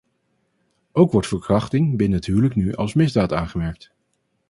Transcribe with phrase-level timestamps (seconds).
[0.91, 3.91] Ook wordt verkrachting binnen het huwelijk nu als misdaad aangemerkt.